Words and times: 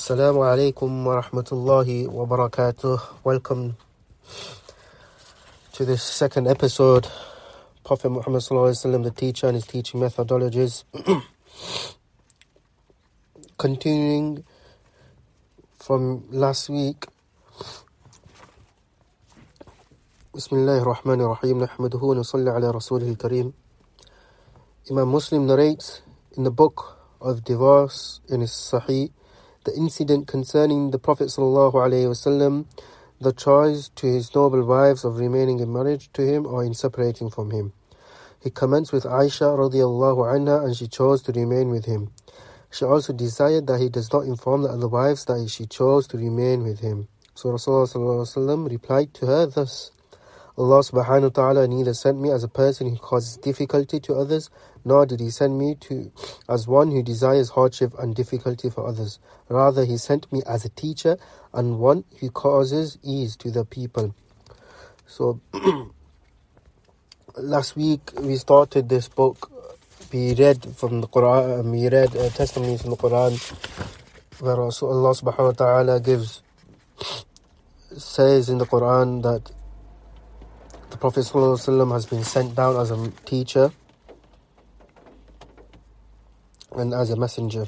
Assalamu 0.00 0.40
alaikum 0.48 1.04
wa 1.04 1.20
rahmatullahi 1.20 2.08
wa 2.08 2.24
barakatuh. 2.24 3.22
Welcome 3.22 3.76
to 5.74 5.84
this 5.84 6.02
second 6.02 6.48
episode. 6.48 7.06
Prophet 7.84 8.08
Muhammad 8.08 8.40
the 8.40 9.12
teacher 9.14 9.48
and 9.48 9.56
his 9.56 9.66
teaching 9.66 10.00
methodologies. 10.00 10.84
Continuing 13.58 14.42
from 15.78 16.24
last 16.30 16.70
week. 16.70 17.04
Bismillah 20.32 20.80
ar-Rahman 20.80 21.20
ar-Rahim. 21.20 21.60
Nahmaduhu 21.60 22.00
wa 22.00 22.14
nusalli 22.14 22.48
ala 22.48 22.72
rasulih 22.72 23.06
al-Kareem. 23.06 23.52
Imam 24.90 25.08
Muslim 25.08 25.46
narrates 25.46 26.00
in 26.38 26.44
the 26.44 26.50
book 26.50 26.96
of 27.20 27.44
divorce 27.44 28.20
in 28.30 28.40
his 28.40 28.52
Sahih 28.52 29.12
the 29.64 29.74
incident 29.76 30.26
concerning 30.26 30.90
the 30.90 30.98
Prophet 30.98 31.28
ﷺ, 31.28 32.64
the 33.20 33.32
choice 33.32 33.90
to 33.96 34.06
his 34.06 34.34
noble 34.34 34.64
wives 34.64 35.04
of 35.04 35.18
remaining 35.18 35.60
in 35.60 35.70
marriage 35.72 36.10
to 36.14 36.22
him 36.22 36.46
or 36.46 36.64
in 36.64 36.72
separating 36.72 37.28
from 37.28 37.50
him. 37.50 37.72
He 38.42 38.48
commenced 38.48 38.92
with 38.92 39.04
Aisha 39.04 39.58
radiallahu 39.58 40.24
anha 40.24 40.64
and 40.64 40.74
she 40.74 40.88
chose 40.88 41.20
to 41.24 41.32
remain 41.32 41.68
with 41.68 41.84
him. 41.84 42.10
She 42.70 42.86
also 42.86 43.12
desired 43.12 43.66
that 43.66 43.80
he 43.80 43.90
does 43.90 44.10
not 44.12 44.24
inform 44.24 44.62
the 44.62 44.70
other 44.70 44.88
wives 44.88 45.26
that 45.26 45.46
she 45.50 45.66
chose 45.66 46.06
to 46.08 46.16
remain 46.16 46.62
with 46.62 46.80
him. 46.80 47.08
So 47.34 47.50
Rasulullah 47.50 48.70
replied 48.70 49.12
to 49.14 49.26
her 49.26 49.46
thus, 49.46 49.90
Allah 50.56 50.80
subhanahu 50.80 51.22
wa 51.22 51.28
ta'ala 51.28 51.68
neither 51.68 51.94
sent 51.94 52.18
me 52.18 52.30
as 52.30 52.44
a 52.44 52.48
person 52.48 52.88
who 52.88 52.96
causes 52.96 53.36
difficulty 53.36 54.00
to 54.00 54.14
others, 54.14 54.48
nor 54.84 55.06
did 55.06 55.20
he 55.20 55.30
send 55.30 55.58
me 55.58 55.74
to 55.76 56.10
as 56.48 56.66
one 56.66 56.90
who 56.90 57.02
desires 57.02 57.50
hardship 57.50 57.92
and 57.98 58.14
difficulty 58.14 58.70
for 58.70 58.86
others. 58.86 59.18
Rather, 59.48 59.84
he 59.84 59.96
sent 59.96 60.30
me 60.32 60.42
as 60.46 60.64
a 60.64 60.68
teacher 60.70 61.16
and 61.52 61.78
one 61.78 62.04
who 62.20 62.30
causes 62.30 62.98
ease 63.02 63.36
to 63.36 63.50
the 63.50 63.64
people. 63.64 64.14
So, 65.06 65.40
last 67.36 67.76
week 67.76 68.12
we 68.20 68.36
started 68.36 68.88
this 68.88 69.08
book. 69.08 69.50
We 70.12 70.34
read 70.34 70.74
from 70.76 71.00
the 71.00 71.08
Quran, 71.08 71.70
we 71.70 71.88
read 71.88 72.16
uh, 72.16 72.30
testimonies 72.30 72.82
from 72.82 72.90
the 72.90 72.96
Quran 72.96 73.38
where 74.40 74.56
Allah 74.56 74.72
subhanahu 74.72 75.46
wa 75.46 75.52
ta'ala 75.52 76.00
gives, 76.00 76.42
says 77.96 78.48
in 78.48 78.58
the 78.58 78.66
Quran 78.66 79.22
that 79.22 79.52
the 80.90 80.96
Prophet 80.96 81.28
has 81.28 82.06
been 82.06 82.24
sent 82.24 82.54
down 82.54 82.76
as 82.76 82.90
a 82.90 83.10
teacher 83.24 83.70
and 86.72 86.94
as 86.94 87.10
a 87.10 87.16
messenger. 87.16 87.66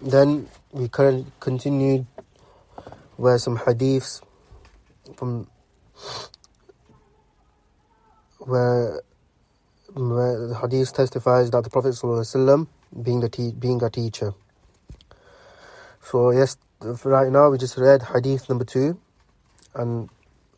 Then 0.00 0.48
we 0.72 0.88
continued 0.88 2.06
where 3.16 3.38
some 3.38 3.56
hadiths 3.58 4.20
from 5.16 5.46
where, 8.38 9.02
where 9.94 10.48
the 10.48 10.58
hadith 10.60 10.92
testifies 10.92 11.50
that 11.50 11.64
the 11.64 11.70
Prophet 11.70 11.94
ﷺ 11.94 12.66
being 13.02 13.20
the 13.20 13.28
te- 13.28 13.52
being 13.52 13.82
a 13.82 13.90
teacher. 13.90 14.34
So 16.02 16.30
yes, 16.30 16.56
right 17.04 17.30
now 17.30 17.50
we 17.50 17.58
just 17.58 17.76
read 17.78 18.02
hadith 18.02 18.48
number 18.48 18.64
two, 18.64 18.98
and 19.74 20.08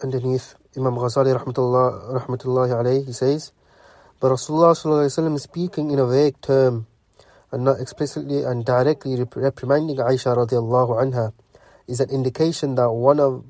underneath 0.03 0.55
Imam 0.77 0.95
Ghazali 0.97 1.39
rahmatullah, 1.39 2.21
rahmatullahi 2.27 2.71
alayhi, 2.71 3.07
he 3.07 3.13
says, 3.13 3.53
but 4.21 4.29
Rasulullah 4.29 5.05
is 5.35 5.43
speaking 5.43 5.91
in 5.91 5.99
a 5.99 6.07
vague 6.07 6.41
term 6.41 6.87
and 7.53 7.65
not 7.65 7.81
explicitly 7.81 8.43
and 8.43 8.65
directly 8.65 9.17
reprimanding 9.17 9.97
Aisha 9.97 10.37
radiallahu 10.37 11.03
anha 11.03 11.33
is 11.87 12.01
an 12.01 12.11
indication 12.11 12.75
that 12.75 12.91
one 12.91 13.21
of 13.21 13.45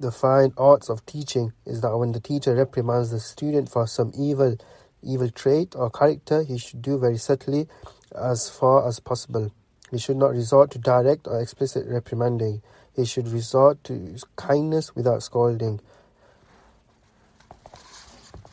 the 0.00 0.10
fine 0.10 0.52
arts 0.56 0.88
of 0.88 1.04
teaching 1.06 1.52
is 1.66 1.80
that 1.80 1.96
when 1.96 2.12
the 2.12 2.20
teacher 2.20 2.54
reprimands 2.54 3.10
the 3.10 3.20
student 3.20 3.68
for 3.70 3.86
some 3.86 4.12
evil 4.18 4.56
evil 5.02 5.28
trait 5.30 5.74
or 5.76 5.90
character, 5.90 6.42
he 6.42 6.58
should 6.58 6.80
do 6.80 6.98
very 6.98 7.18
subtly 7.18 7.68
as 8.14 8.48
far 8.48 8.88
as 8.88 9.00
possible. 9.00 9.52
He 9.90 9.98
should 9.98 10.16
not 10.16 10.30
resort 10.30 10.70
to 10.72 10.78
direct 10.78 11.26
or 11.26 11.40
explicit 11.40 11.86
reprimanding 11.86 12.62
he 12.96 13.04
should 13.04 13.28
resort 13.28 13.82
to 13.84 14.16
kindness 14.36 14.94
without 14.94 15.22
scolding. 15.22 15.80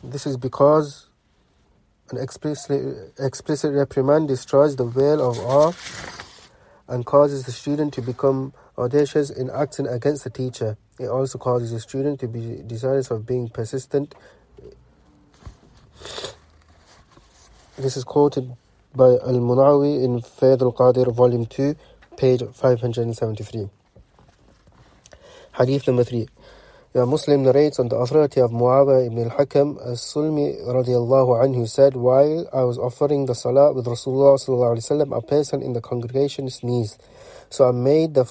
This 0.04 0.26
is 0.26 0.36
because 0.36 1.08
an 2.12 2.18
explicit, 2.18 3.74
reprimand 3.74 4.28
destroys 4.28 4.76
the 4.76 4.86
veil 4.86 5.22
of 5.22 5.40
awe 5.40 5.74
and 6.88 7.06
causes 7.06 7.46
the 7.46 7.52
student 7.52 7.94
to 7.94 8.02
become 8.02 8.54
audacious 8.78 9.30
in 9.30 9.50
acting 9.50 9.88
against 9.88 10.24
the 10.24 10.30
teacher. 10.30 10.78
It 11.00 11.08
also 11.08 11.38
causes 11.38 11.72
the 11.72 11.80
student 11.80 12.20
to 12.20 12.28
be 12.28 12.62
desirous 12.66 13.12
of 13.12 13.26
being 13.26 13.50
persistent. 13.50 14.14
This 17.78 17.96
is 17.98 18.04
quoted 18.04 18.56
by 18.94 19.06
Al 19.06 19.40
Munawi 19.40 20.04
in 20.04 20.22
Fayd 20.22 20.62
al 20.62 20.74
Qadir, 20.74 21.14
Volume 21.14 21.46
2, 21.46 21.76
page 22.18 22.44
573. 22.54 23.70
Hadith 25.54 25.88
number 25.88 26.04
3. 26.04 26.28
Yeah, 26.94 27.06
Muslim 27.06 27.44
narrates 27.44 27.80
on 27.80 27.88
the 27.88 27.96
authority 27.96 28.42
of 28.42 28.52
Muawiyah 28.52 29.08
ibn 29.08 29.32
al-Hakam 29.32 29.80
as-Sulmi 29.88 30.60
radiallahu 30.68 31.40
anhu 31.42 31.66
said, 31.66 31.96
While 31.96 32.50
I 32.52 32.66
was 32.66 32.78
offering 32.78 33.28
the 33.28 33.34
salah 33.34 33.72
with 33.72 33.86
Rasulullah 33.86 34.36
sallallahu 34.36 34.76
alayhi 34.76 34.92
wasallam, 35.08 35.18
a 35.18 35.22
person 35.22 35.62
in 35.62 35.72
the 35.72 35.80
congregation 35.80 36.50
sneezed. 36.50 37.02
So 37.50 37.70
I 37.70 37.72
made 37.72 38.14
the 38.14 38.26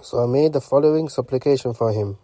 So 0.00 0.22
I 0.22 0.26
made 0.26 0.52
the 0.52 0.60
following 0.60 1.08
supplication 1.08 1.74
for 1.74 1.92
him. 1.92 2.16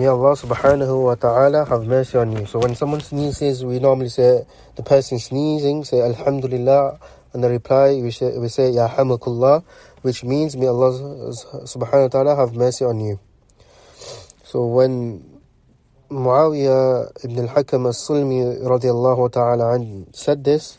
May 0.00 0.06
Allah 0.06 0.32
subhanahu 0.32 1.12
wa 1.12 1.14
ta'ala 1.14 1.68
have 1.68 1.84
mercy 1.84 2.16
on 2.16 2.32
you. 2.32 2.46
So 2.46 2.58
when 2.58 2.74
someone 2.74 3.04
sneezes, 3.04 3.66
we 3.66 3.78
normally 3.80 4.08
say, 4.08 4.46
the 4.74 4.82
person 4.82 5.18
sneezing, 5.18 5.84
say 5.84 6.00
Alhamdulillah, 6.00 6.98
and 7.34 7.44
the 7.44 7.50
reply, 7.50 8.00
we 8.00 8.10
say, 8.10 8.32
we 8.38 8.48
say 8.48 8.70
Ya 8.70 8.88
hamakullah, 8.88 9.62
which 10.00 10.24
means 10.24 10.56
may 10.56 10.68
Allah 10.68 10.96
subhanahu 11.68 12.08
wa 12.08 12.08
ta'ala 12.08 12.32
have 12.34 12.56
mercy 12.56 12.86
on 12.86 12.98
you. 12.98 13.20
So 14.42 14.64
when 14.64 15.20
Muawiyah 16.08 17.22
ibn 17.22 17.36
al-Hakam 17.44 17.86
as-Sulmi 17.86 18.56
radiallahu 18.64 19.30
ta'ala 19.30 19.76
said 20.16 20.44
this, 20.44 20.78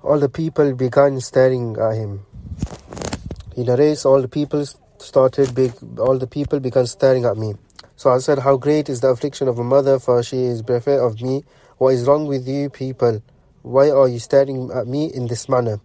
all 0.00 0.18
the 0.18 0.30
people 0.30 0.72
began 0.72 1.20
staring 1.20 1.76
at 1.76 1.92
him. 1.92 2.24
He 3.54 3.64
narrates 3.64 4.06
all 4.06 4.22
the 4.22 4.28
people 4.28 4.64
started, 5.02 5.54
big, 5.54 5.72
all 5.98 6.18
the 6.18 6.26
people 6.26 6.60
began 6.60 6.86
staring 6.86 7.24
at 7.24 7.36
me. 7.36 7.54
So 7.96 8.10
I 8.10 8.18
said, 8.18 8.38
How 8.40 8.56
great 8.56 8.88
is 8.88 9.00
the 9.00 9.08
affliction 9.08 9.48
of 9.48 9.58
a 9.58 9.64
mother, 9.64 9.98
for 9.98 10.22
she 10.22 10.38
is 10.38 10.62
bereft 10.62 10.88
of 10.88 11.20
me. 11.20 11.44
What 11.78 11.94
is 11.94 12.06
wrong 12.06 12.26
with 12.26 12.48
you 12.48 12.70
people? 12.70 13.22
Why 13.62 13.90
are 13.90 14.08
you 14.08 14.18
staring 14.18 14.70
at 14.74 14.86
me 14.86 15.12
in 15.12 15.26
this 15.26 15.48
manner? 15.48 15.80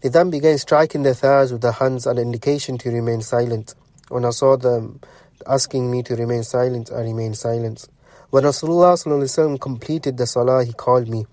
They 0.00 0.10
then 0.10 0.30
began 0.30 0.58
striking 0.58 1.02
their 1.02 1.14
thighs 1.14 1.50
with 1.50 1.62
their 1.62 1.72
hands, 1.72 2.06
an 2.06 2.18
indication 2.18 2.76
to 2.78 2.90
remain 2.90 3.22
silent. 3.22 3.74
When 4.08 4.24
I 4.24 4.30
saw 4.30 4.56
them 4.56 5.00
asking 5.46 5.90
me 5.90 6.02
to 6.02 6.14
remain 6.14 6.42
silent, 6.42 6.90
I 6.92 7.00
remained 7.00 7.38
silent. 7.38 7.88
When 8.30 8.44
Rasulullah 8.44 9.60
completed 9.60 10.16
the 10.18 10.26
salah, 10.26 10.64
he 10.64 10.72
called 10.72 11.08
me. 11.08 11.26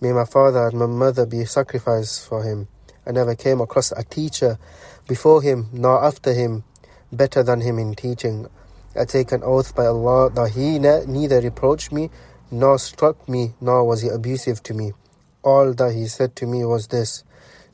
May 0.00 0.12
my 0.12 0.24
father 0.24 0.66
and 0.66 0.78
my 0.78 0.86
mother 0.86 1.24
be 1.24 1.44
sacrificed 1.44 2.26
for 2.26 2.42
him. 2.42 2.68
I 3.06 3.12
never 3.12 3.36
came 3.36 3.60
across 3.60 3.92
a 3.92 4.02
teacher 4.02 4.58
before 5.08 5.42
him 5.42 5.68
nor 5.72 6.04
after 6.04 6.32
him 6.32 6.64
better 7.12 7.42
than 7.42 7.60
him 7.60 7.78
in 7.78 7.94
teaching. 7.94 8.46
I 8.98 9.04
take 9.04 9.32
an 9.32 9.42
oath 9.42 9.74
by 9.74 9.86
Allah 9.86 10.30
that 10.30 10.52
he 10.52 10.78
ne- 10.78 11.04
neither 11.06 11.40
reproached 11.40 11.92
me 11.92 12.10
nor 12.50 12.78
struck 12.78 13.28
me 13.28 13.54
nor 13.60 13.84
was 13.84 14.02
he 14.02 14.08
abusive 14.08 14.62
to 14.64 14.74
me. 14.74 14.92
All 15.42 15.74
that 15.74 15.94
he 15.94 16.06
said 16.06 16.34
to 16.36 16.46
me 16.46 16.64
was 16.64 16.88
this 16.88 17.24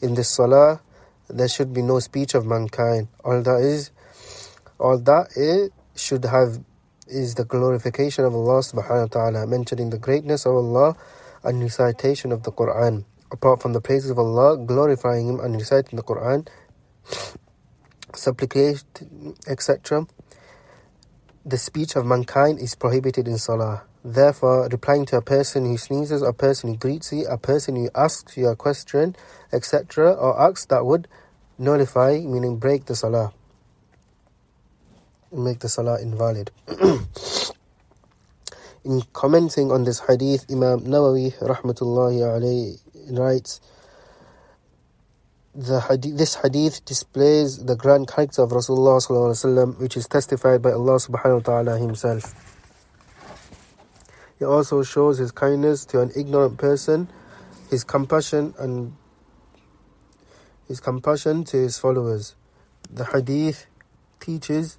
In 0.01 0.15
this 0.15 0.29
salah 0.29 0.81
there 1.29 1.49
should 1.49 1.73
be 1.73 1.83
no 1.83 2.01
speech 2.01 2.35
of 2.35 2.45
mankind. 2.45 3.09
All 3.25 3.43
that 3.43 3.61
is 3.61 3.91
all 4.79 4.99
that 4.99 5.37
it 5.37 5.73
should 5.95 6.25
have 6.25 6.61
is 7.07 7.35
the 7.35 7.45
glorification 7.45 8.25
of 8.25 8.35
Allah 8.35 8.61
subhanahu 8.61 9.15
wa 9.15 9.31
ta'ala, 9.31 9.47
mentioning 9.47 9.91
the 9.91 9.99
greatness 9.99 10.47
of 10.47 10.55
Allah 10.57 10.97
and 11.45 11.63
recitation 11.63 12.33
of 12.33 12.43
the 12.43 12.53
Quran. 12.53 13.05
Apart 13.31 13.63
from 13.63 13.73
the 13.73 13.81
praises 13.81 14.11
of 14.11 14.19
Allah, 14.19 14.57
glorifying 14.59 15.29
Him 15.29 15.41
and 15.41 15.55
reciting 15.55 15.97
the 15.97 16.03
Quran, 16.03 16.49
supplication, 18.15 18.87
etc. 19.49 20.07
The 21.45 21.59
speech 21.59 21.97
of 21.97 22.07
mankind 22.07 22.61
is 22.61 22.75
prohibited 22.75 23.27
in 23.27 23.39
Salah. 23.39 23.85
Therefore, 24.05 24.69
replying 24.69 25.07
to 25.07 25.17
a 25.17 25.23
person 25.23 25.65
who 25.65 25.79
sneezes, 25.79 26.23
a 26.23 26.33
person 26.33 26.71
who 26.71 26.77
greets 26.77 27.13
you, 27.13 27.25
a 27.29 27.39
person 27.39 27.77
who 27.77 27.89
asks 27.95 28.37
you 28.37 28.49
a 28.49 28.57
question, 28.57 29.15
etc., 29.53 30.13
or 30.13 30.41
acts 30.43 30.65
that 30.67 30.85
would 30.85 31.07
nullify, 31.57 32.19
meaning 32.19 32.59
break 32.59 32.87
the 32.87 32.97
salah, 32.97 33.33
make 35.31 35.61
the 35.61 35.69
salah 35.69 36.01
invalid. 36.03 36.51
In 38.85 39.03
commenting 39.13 39.71
on 39.71 39.85
this 39.85 40.01
hadith, 40.01 40.47
Imam 40.51 40.81
Nawawi 40.81 41.39
rahmatullahi 41.39 42.19
alayhi 42.27 42.81
writes, 43.17 43.61
the 45.55 45.81
hadith, 45.81 46.17
this 46.17 46.35
hadith 46.37 46.85
displays 46.85 47.65
the 47.65 47.77
grand 47.77 48.09
character 48.09 48.43
of 48.43 48.51
Rasulullah 48.51 49.79
which 49.79 49.97
is 49.97 50.09
testified 50.09 50.63
by 50.63 50.73
Allah 50.73 50.97
subhanahu 50.97 51.35
wa 51.35 51.63
ta'ala 51.63 51.79
himself. 51.79 52.35
It 54.41 54.47
also 54.47 54.83
shows 54.83 55.19
his 55.19 55.31
kindness 55.31 55.85
to 55.87 56.01
an 56.01 56.11
ignorant 56.17 56.59
person, 56.59 57.09
his 57.71 57.85
compassion 57.85 58.55
and 58.59 58.97
his 60.67 60.81
compassion 60.81 61.45
to 61.45 61.59
his 61.59 61.79
followers. 61.79 62.35
The 62.91 63.05
hadith 63.05 63.67
teaches 64.21 64.79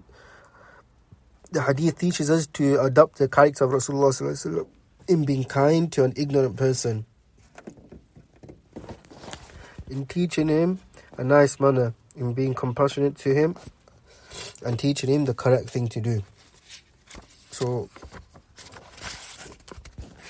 the 1.51 1.61
hadith 1.61 1.99
teaches 1.99 2.31
us 2.31 2.47
to 2.47 2.81
adopt 2.81 3.19
the 3.19 3.27
character 3.27 3.65
of 3.65 3.71
Rasulullah 3.71 4.65
in 5.07 5.23
being 5.23 5.43
kind 5.43 5.91
to 5.91 6.03
an 6.03 6.13
ignorant 6.17 6.57
person, 6.57 7.05
in 9.89 10.05
teaching 10.05 10.47
him 10.47 10.79
a 11.17 11.23
nice 11.23 11.59
manner, 11.59 11.93
in 12.15 12.33
being 12.33 12.53
compassionate 12.53 13.17
to 13.19 13.33
him, 13.33 13.55
and 14.65 14.79
teaching 14.79 15.09
him 15.09 15.25
the 15.25 15.33
correct 15.33 15.69
thing 15.69 15.87
to 15.89 16.01
do. 16.01 16.23
So, 17.51 17.89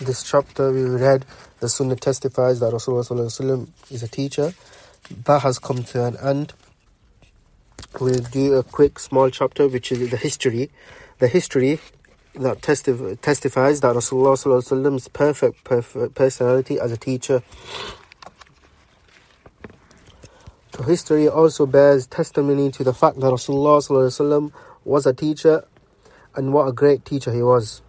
this 0.01 0.23
chapter 0.23 0.71
we 0.71 0.83
read, 0.83 1.25
the 1.59 1.69
Sunnah 1.69 1.95
testifies 1.95 2.59
that 2.59 2.73
Rasulullah 2.73 3.67
is 3.89 4.03
a 4.03 4.07
teacher. 4.07 4.53
That 5.25 5.41
has 5.44 5.59
come 5.59 5.83
to 5.83 6.06
an 6.06 6.17
end. 6.17 6.53
We'll 7.99 8.19
do 8.19 8.56
a 8.56 8.63
quick 8.63 8.99
small 8.99 9.29
chapter, 9.29 9.67
which 9.67 9.91
is 9.91 10.09
the 10.09 10.17
history 10.17 10.71
the 11.19 11.27
history 11.29 11.79
that 12.35 12.61
testif- 12.61 13.21
testifies 13.21 13.81
that 13.81 13.95
Rasulullah's 13.95 15.07
perfect, 15.07 15.63
perfect 15.63 16.15
personality 16.15 16.79
as 16.79 16.91
a 16.91 16.97
teacher. 16.97 17.41
History 20.81 21.29
also 21.29 21.65
bears 21.65 22.07
testimony 22.07 22.71
to 22.71 22.83
the 22.83 22.93
fact 22.93 23.19
that 23.19 23.27
Rasulullah 23.27 24.51
was 24.83 25.05
a 25.05 25.13
teacher 25.13 25.65
and 26.35 26.51
what 26.51 26.67
a 26.67 26.71
great 26.71 27.05
teacher 27.05 27.31
he 27.31 27.43
was. 27.43 27.81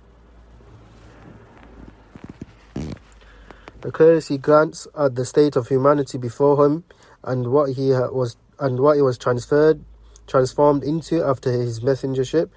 The 2.74 3.90
courtesy 3.90 4.38
grants 4.38 4.86
at 4.96 5.14
the 5.14 5.24
state 5.24 5.56
of 5.56 5.68
humanity 5.68 6.18
before 6.18 6.64
him 6.64 6.84
and 7.22 7.50
what 7.50 7.70
he 7.72 7.90
was 7.90 8.36
and 8.60 8.78
what 8.78 8.96
he 8.96 9.02
was 9.02 9.18
transferred 9.18 9.80
transformed 10.26 10.84
into 10.84 11.24
after 11.24 11.50
his 11.50 11.80
messengership 11.80 12.50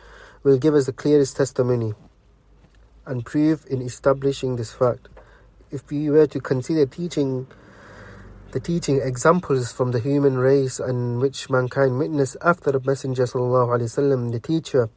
will 0.44 0.57
give 0.57 0.75
us 0.75 0.85
the 0.85 0.94
clearest 0.94 1.35
testimony 1.35 1.94
and 3.06 3.25
proof 3.25 3.65
in 3.65 3.81
establishing 3.81 4.57
this 4.57 4.71
fact. 4.71 5.07
If 5.71 5.89
we 5.89 6.09
were 6.09 6.27
to 6.27 6.39
consider 6.39 6.85
teaching 6.85 7.47
the 8.53 8.61
teaching 8.61 9.00
examples 9.03 9.73
from 9.73 9.93
the 9.93 9.99
human 9.99 10.37
race 10.37 10.79
and 10.79 11.20
which 11.20 11.49
mankind 11.49 11.99
witnessed 11.99 12.37
after 12.43 12.70
the 12.70 12.81
Messenger 12.81 13.25
وسلم, 13.25 14.31
the 14.31 14.41
teacher, 14.41 14.91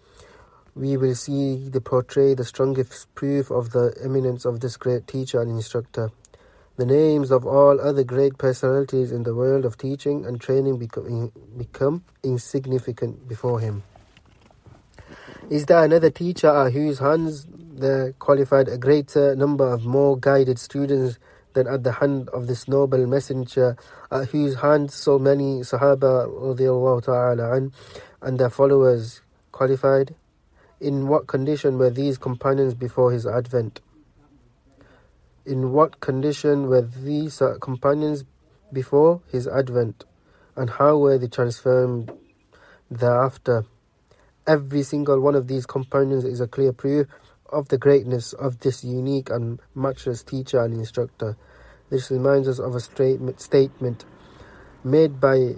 we 0.76 0.98
will 0.98 1.16
see 1.16 1.70
the 1.70 1.80
portray 1.80 2.34
the 2.34 2.44
strongest 2.44 3.14
proof 3.16 3.50
of 3.50 3.72
the 3.72 3.96
eminence 4.04 4.44
of 4.44 4.60
this 4.60 4.76
great 4.76 5.08
teacher 5.08 5.40
and 5.40 5.50
instructor. 5.50 6.12
The 6.76 6.86
names 6.86 7.32
of 7.32 7.46
all 7.46 7.80
other 7.80 8.04
great 8.04 8.38
personalities 8.38 9.14
in 9.14 9.24
the 9.24 9.34
world 9.34 9.64
of 9.64 9.78
teaching 9.78 10.26
and 10.26 10.42
training 10.42 10.78
become, 10.78 11.32
become 11.56 12.04
insignificant 12.24 13.30
before 13.30 13.62
him. 13.62 13.84
Is 15.50 15.68
there 15.68 15.82
another 15.82 16.10
teacher 16.10 16.50
at 16.50 16.74
whose 16.74 17.00
hands 17.00 17.48
there 17.50 18.12
qualified 18.14 18.68
a 18.68 18.78
greater 18.78 19.34
number 19.38 19.72
of 19.72 19.86
more 19.86 20.18
guided 20.18 20.60
students 20.60 21.18
than 21.53 21.67
at 21.67 21.85
the 21.85 21.93
hand 21.93 22.29
of 22.31 22.47
this 22.47 22.69
noble 22.69 23.07
messenger, 23.07 23.77
at 24.11 24.29
whose 24.29 24.57
hands 24.57 24.95
so 24.95 25.19
many 25.19 25.61
Sahaba 25.61 27.03
ta'ala 27.03 27.57
an, 27.57 27.73
and 28.23 28.39
their 28.39 28.51
followers 28.51 29.21
qualified? 29.53 30.15
In 30.81 31.09
what 31.09 31.27
condition 31.27 31.79
were 31.79 31.91
these 31.91 32.19
companions 32.19 32.75
before 32.75 33.13
his 33.13 33.27
advent? 33.27 33.81
In 35.45 35.73
what 35.73 36.01
condition 36.01 36.69
were 36.69 36.83
these 36.83 37.43
companions 37.61 38.25
before 38.73 39.21
his 39.27 39.47
advent? 39.47 40.05
And 40.57 40.71
how 40.71 40.99
were 40.99 41.19
they 41.19 41.29
transformed 41.29 42.13
thereafter? 42.91 43.65
Every 44.47 44.83
single 44.83 45.21
one 45.21 45.35
of 45.35 45.49
these 45.49 45.67
companions 45.67 46.25
is 46.25 46.41
a 46.41 46.47
clear 46.49 46.73
proof 46.73 47.07
of 47.53 47.69
the 47.69 47.79
greatness 47.79 48.33
of 48.33 48.61
this 48.61 48.85
unique 48.85 49.31
and 49.31 49.61
matchless 49.75 50.23
teacher 50.23 50.63
and 50.63 50.75
instructor. 50.75 51.37
This 51.91 52.11
reminds 52.11 52.49
us 52.49 52.59
of 52.59 52.75
a 52.75 52.81
statement 52.81 54.05
made 54.85 55.21
by 55.21 55.55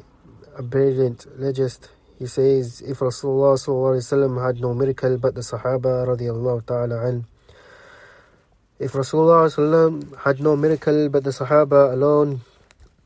a 0.56 0.62
brilliant 0.62 1.26
legist. 1.38 1.88
He 2.18 2.26
says, 2.26 2.80
If 2.82 2.98
Rasulullah 3.00 4.46
had 4.46 4.60
no 4.60 4.74
miracle 4.74 5.18
but 5.18 5.34
the 5.34 5.40
Sahaba 5.40 6.66
ta'ala 6.66 7.06
an, 7.08 7.26
if 8.78 8.92
Rasulullah 8.92 10.18
had 10.18 10.40
no 10.40 10.56
miracle 10.56 11.08
but 11.08 11.24
the 11.24 11.30
Sahaba 11.30 11.92
alone, 11.92 12.40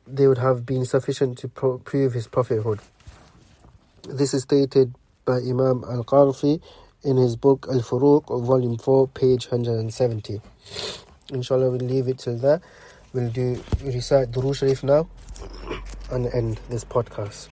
they 0.07 0.27
would 0.27 0.39
have 0.39 0.65
been 0.65 0.85
sufficient 0.85 1.39
to 1.39 1.49
pro- 1.49 1.79
prove 1.79 2.13
his 2.13 2.27
prophethood. 2.29 2.81
This 4.09 4.33
is 4.35 4.43
stated 4.43 4.95
by 5.25 5.39
Imam 5.39 5.85
Al-Qarfi 5.85 6.63
in 7.03 7.17
his 7.17 7.37
book 7.37 7.67
Al-Furuq, 7.71 8.45
volume 8.45 8.79
4, 8.79 9.09
page 9.09 9.51
170. 9.51 10.41
Inshallah, 11.33 11.71
we'll 11.71 11.81
leave 11.81 12.09
it 12.09 12.19
till 12.19 12.37
there. 12.37 12.61
We'll 13.13 13.31
do 13.31 13.63
recite 13.83 14.31
Duru 14.31 14.55
Sharif 14.55 14.83
now 14.83 15.09
and 16.11 16.27
end 16.35 16.61
this 16.69 16.85
podcast. 16.85 17.49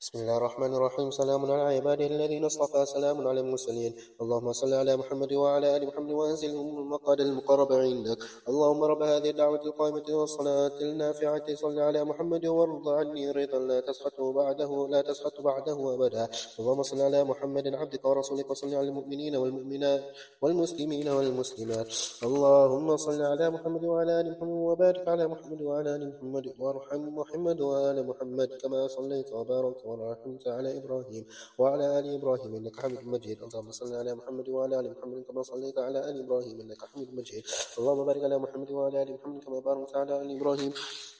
بسم 0.00 0.18
الله 0.18 0.36
الرحمن 0.36 0.74
الرحيم. 0.74 1.10
سلام 1.10 1.44
على 1.44 1.76
عباده 1.76 2.06
الذين 2.06 2.44
اصطفى. 2.44 2.86
سلام 2.86 3.28
على 3.28 3.40
المرسلين. 3.40 3.92
اللهم 4.22 4.52
صل 4.52 4.72
على 4.72 4.96
محمد 4.96 5.32
وعلى 5.32 5.76
آل 5.76 5.86
محمد 5.86 6.12
وانزلهم 6.12 6.78
المقعد 6.78 7.20
المقرب 7.20 7.72
عندك. 7.72 8.18
اللهم 8.48 8.84
رب 8.84 9.02
هذه 9.02 9.30
الدعوة 9.30 9.62
القائمة 9.64 10.08
والصلاة 10.08 10.80
النافعة. 10.80 11.54
صل 11.54 11.78
على 11.78 12.04
محمد 12.04 12.46
وارض 12.46 12.88
عني 12.88 13.30
رضا. 13.30 13.58
لا 13.58 13.80
تسخط 13.80 14.20
بعده 14.20 14.88
لا 14.90 15.00
تسخط 15.02 15.40
بعده 15.40 15.94
أبدا. 15.94 16.28
اللهم 16.60 16.82
صل 16.82 17.00
على 17.00 17.24
محمد 17.24 17.66
عبدك 17.74 18.04
ورسولك. 18.04 18.50
وصل 18.50 18.74
على 18.74 18.88
المؤمنين 18.88 19.36
والمؤمنات 19.36 20.02
والمسلمين 20.42 21.08
والمسلمات. 21.08 21.88
اللهم 22.24 22.96
صل 22.96 23.22
على 23.22 23.50
محمد 23.50 23.84
وعلى 23.84 24.20
آل 24.20 24.26
محمد 24.32 24.56
وبارك 24.68 25.08
على 25.08 25.28
محمد 25.28 25.60
وعلى 25.62 25.88
آل 25.96 26.02
محمد. 26.08 26.44
وارحم 26.58 27.02
محمد 27.20 27.60
وآل 27.60 28.06
محمد 28.06 28.48
كما 28.62 28.88
صليت 28.88 29.32
وباركت 29.32 29.89
ورحمت 29.90 30.48
على 30.48 30.78
إبراهيم 30.78 31.24
وعلى 31.58 31.98
آل 31.98 32.06
إبراهيم 32.14 32.50
إنك 32.54 32.76
حميد 32.80 33.02
مجيد. 33.14 33.38
اللهم 33.42 33.70
صل 33.70 33.94
على 34.00 34.14
محمد 34.14 34.48
وعلى 34.48 34.74
آل 34.80 34.86
محمد 34.94 35.18
كما 35.28 35.42
صليت 35.42 35.78
على 35.78 35.98
آل 36.08 36.16
إبراهيم 36.24 36.60
إنك 36.60 36.82
حميد 36.90 37.08
مجيد. 37.18 37.42
اللهم 37.78 38.00
بارك 38.08 38.22
على 38.24 38.38
محمد 38.38 38.70
وعلى 38.70 39.02
آل 39.02 39.10
محمد 39.14 39.44
كما 39.44 39.58
باركت 39.60 39.96
على 39.96 40.22
آل 40.22 40.28
إبراهيم 40.36 40.72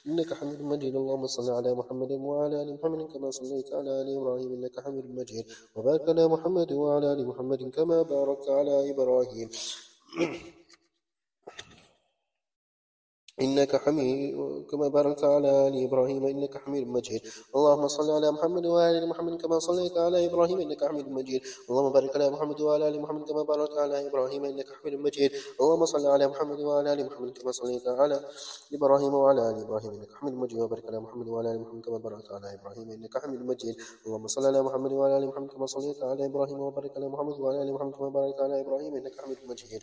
إنك 0.09 0.31
حميد 0.35 0.61
مجيد. 0.63 0.95
اللهم 0.97 1.27
صل 1.27 1.51
على 1.51 1.71
محمد 1.75 2.13
وعلى 2.13 2.63
آل 2.63 2.69
محمد 2.75 3.01
كما 3.13 3.31
صليت 3.31 3.69
على 3.75 3.91
آل 4.01 4.09
إبراهيم 4.17 4.51
إنك 4.53 4.81
حميد 4.81 5.07
مجيد. 5.19 5.45
وبارك 5.77 6.09
على 6.09 6.29
محمد 6.29 6.73
وعلى 6.73 7.07
آل 7.13 7.21
محمد 7.27 7.61
كما 7.77 8.03
باركت 8.03 8.49
على 8.49 8.91
إبراهيم. 8.91 9.49
إنك 13.41 13.77
حميد 13.77 14.37
كما 14.71 14.89
باركت 14.89 15.25
على 15.25 15.69
آل 15.69 15.85
إبراهيم 15.85 16.27
إنك 16.27 16.57
حميد 16.57 16.89
مجيد. 16.89 17.21
اللهم 17.57 17.89
صل 17.89 18.11
على 18.11 18.31
محمد 18.31 18.67
وعلى 18.67 18.99
آل 18.99 19.09
محمد 19.09 19.41
كما 19.43 19.59
صليت 19.59 19.99
على 19.99 20.27
إبراهيم 20.27 20.59
إنك 20.61 20.85
حميد 20.85 21.09
مجيد. 21.09 21.41
اللهم 21.71 21.93
بارك 21.93 22.17
على 22.17 22.31
محمد 22.31 22.61
وعلى 22.61 22.89
آل 22.89 23.01
محمد 23.01 23.23
كما 23.29 23.43
باركت 23.43 23.79
على 23.79 24.07
إبراهيم 24.09 24.45
إنك 24.45 24.69
حميد 24.77 24.95
مجيد. 25.07 25.31
اللهم 25.61 25.85
صل 25.85 26.07
على 26.07 26.29
محمد 26.29 26.61
وعلى 26.61 26.93
آل 26.93 27.07
محمد 27.07 27.31
كما 27.39 27.53
صليت 27.53 27.89
على 27.89 28.21
إبراهيم 28.77 29.15
وعلى 29.15 29.51
آل 29.51 29.57
إبراهيم 29.65 29.93
إنك 29.93 30.13
حميد 30.19 30.35
مجيد. 30.35 30.61
وبارك 30.61 30.85
على 30.87 31.01
محمد 31.01 31.29
وعلى 31.29 31.49
آل 31.53 31.61
محمد 31.61 31.81
كما 31.85 31.99
باركت 31.99 32.33
على 32.33 32.55
إبراهيم 32.55 32.91
إنك 32.91 33.19
حميد 33.23 33.41
مجيد. 33.51 33.75
اللهم 34.07 34.27
صل 34.27 34.47
على 34.47 34.63
محمد 34.63 34.93
وعلى 34.93 35.19
آل 35.19 35.27
محمد 35.29 35.49
كما 35.53 35.67
صليت 35.67 36.03
على 36.03 36.27
إبراهيم. 36.27 36.61
وبارك 36.61 36.93
على 36.97 37.09
محمد 37.09 37.41
وعلى 37.41 37.63
آل 37.63 37.73
محمد 37.75 37.93
كما 37.97 38.09
باركت 38.09 38.41
على 38.41 38.61
إبراهيم 38.61 38.93
إنك 38.97 39.15
حميد 39.21 39.39
مجيد. 39.49 39.83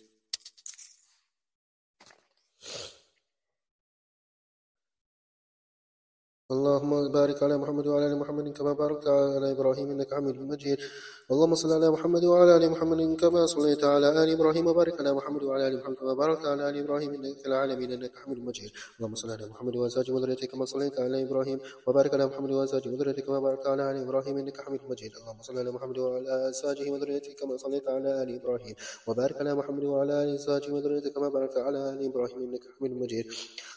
اللهم 6.55 6.91
بارك 7.11 7.43
على 7.43 7.57
محمد 7.57 7.87
وعلى 7.87 8.05
آل 8.07 8.15
محمد 8.19 8.47
كما 8.57 8.73
باركت 8.73 9.07
على 9.07 9.51
إبراهيم 9.55 9.87
إنك 9.93 10.13
حميد 10.13 10.37
مجيد. 10.51 10.79
اللهم 11.31 11.55
صل 11.55 11.71
على 11.77 11.89
محمد 11.95 12.23
وعلى 12.31 12.51
آل 12.57 12.65
محمد 12.73 12.99
كما 13.21 13.45
صليت 13.55 13.83
على 13.83 14.07
آل 14.23 14.29
إبراهيم 14.35 14.67
وبارك 14.67 14.95
على 15.01 15.11
محمد 15.13 15.43
وعلى 15.43 15.67
آل 15.67 15.73
محمد 15.79 15.95
كما 15.95 16.13
باركت 16.13 16.45
على 16.51 16.69
آل 16.69 16.75
إبراهيم 16.83 17.09
إنك 17.17 17.45
العالمين 17.49 17.91
إنك 17.91 18.13
حميد 18.21 18.39
مجيد. 18.47 18.71
اللهم 18.97 19.15
صل 19.21 19.31
على 19.31 19.45
محمد 19.53 19.75
وازواجه 19.75 20.11
وذريته 20.15 20.47
كما 20.51 20.65
صليت 20.73 20.99
على 20.99 21.17
إبراهيم 21.25 21.59
وبارك 21.87 22.11
على 22.15 22.25
محمد 22.29 22.51
وازواجه 22.51 22.89
وذريته 22.93 23.21
كما 23.27 23.39
باركت 23.45 23.65
على 23.67 23.83
آل 23.91 23.97
إبراهيم 24.05 24.35
إنك 24.41 24.57
حميد 24.65 24.81
مجيد. 24.91 25.11
اللهم 25.19 25.41
صل 25.47 25.57
على 25.61 25.71
محمد 25.71 25.97
وعلى 26.03 26.49
أزواجه 26.49 26.85
وذريته 26.93 27.31
كما 27.39 27.53
صليت 27.63 27.85
على 27.95 28.09
آل 28.23 28.29
إبراهيم 28.39 28.75
وبارك 29.07 29.35
على 29.41 29.51
محمد 29.59 29.83
وعلى 29.83 30.13
آل 30.23 30.29
أزواجه 30.39 30.69
وذريته 30.75 31.09
كما 31.15 31.29
باركت 31.35 31.57
على 31.67 31.79
آل 31.89 31.97
إبراهيم 32.09 32.39
إنك 32.47 32.63
حميد 32.75 32.93
مجيد. 33.03 33.25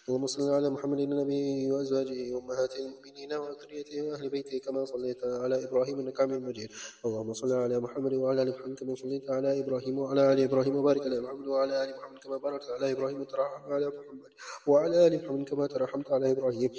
اللهم 0.09 0.27
صل 0.27 0.51
على 0.51 0.71
محمد 0.71 1.01
النبي 1.01 1.73
وأزواجه 1.73 2.33
وأمهات 2.35 2.77
المؤمنين 2.77 3.33
وذريته 3.33 4.03
وأهل 4.03 4.29
بيته 4.29 4.59
كما 4.59 4.85
صليت 4.85 5.25
على 5.25 5.65
إبراهيم 5.65 5.99
إنك 6.01 6.19
حميد 6.23 6.43
مجيد. 6.43 6.71
اللهم 7.07 7.33
صل 7.33 7.53
على 7.53 7.81
محمد 7.81 8.13
وعلى 8.15 8.43
آل 8.43 8.51
محمد 8.51 8.79
كما 8.79 8.95
صليت 8.95 9.31
على 9.31 9.61
إبراهيم 9.61 9.99
وعلى 9.99 10.33
آل 10.33 10.41
إبراهيم 10.41 10.77
وبارك 10.77 11.01
على 11.01 11.21
محمد 11.21 11.47
وعلى 11.47 11.85
آل 11.85 11.97
محمد 11.97 12.19
كما 12.19 12.37
باركت 12.37 12.71
على 12.71 12.93
إبراهيم 12.93 13.21
وترحم 13.21 13.73
على 13.73 13.87
محمد 13.87 14.31
وعلى 14.67 15.07
آل 15.07 15.25
محمد 15.25 15.49
كما 15.49 15.67
ترحمت 15.67 16.13
على 16.13 16.31
إبراهيم 16.33 16.71